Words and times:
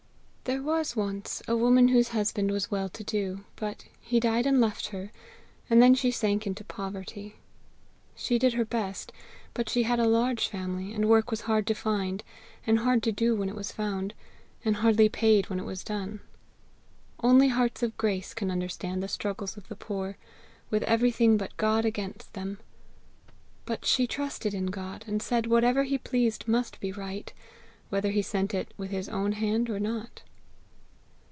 "There 0.45 0.63
was 0.63 0.97
once 0.97 1.41
a 1.47 1.55
woman 1.55 1.87
whose 1.89 2.09
husband 2.09 2.51
was 2.51 2.69
well 2.69 2.89
to 2.89 3.05
do, 3.05 3.45
but 3.55 3.85
he 4.01 4.19
died 4.19 4.45
and 4.45 4.59
left 4.59 4.87
her, 4.87 5.09
and 5.69 5.81
then 5.81 5.95
she 5.95 6.11
sank 6.11 6.45
into 6.45 6.65
poverty. 6.65 7.35
She 8.17 8.37
did 8.37 8.55
her 8.55 8.65
best; 8.65 9.13
but 9.53 9.69
she 9.69 9.83
had 9.83 9.97
a 9.97 10.07
large 10.07 10.49
family, 10.49 10.91
and 10.93 11.07
work 11.07 11.31
was 11.31 11.41
hard 11.41 11.65
to 11.67 11.73
find, 11.73 12.21
and 12.67 12.79
hard 12.79 13.01
to 13.03 13.13
do 13.13 13.33
when 13.33 13.47
it 13.47 13.55
was 13.55 13.71
found, 13.71 14.13
and 14.65 14.77
hardly 14.77 15.07
paid 15.07 15.49
when 15.49 15.57
it 15.57 15.63
was 15.65 15.85
done. 15.85 16.19
Only 17.23 17.47
hearts 17.47 17.81
of 17.81 17.95
grace 17.95 18.33
can 18.33 18.51
understand 18.51 19.01
the 19.01 19.07
struggles 19.07 19.55
of 19.55 19.69
the 19.69 19.75
poor 19.77 20.17
with 20.69 20.83
everything 20.83 21.37
but 21.37 21.55
God 21.55 21.85
against 21.85 22.33
them! 22.33 22.57
But 23.65 23.85
she 23.85 24.05
trusted 24.05 24.53
in 24.53 24.65
God, 24.65 25.05
and 25.07 25.21
said 25.21 25.45
whatever 25.47 25.83
he 25.85 25.97
pleased 25.97 26.45
must 26.45 26.81
be 26.81 26.91
right, 26.91 27.31
whether 27.87 28.09
he 28.11 28.21
sent 28.23 28.53
it 28.53 28.73
with 28.75 28.91
his 28.91 29.07
own 29.07 29.31
hand 29.33 29.69
or 29.69 29.79
not. 29.79 30.23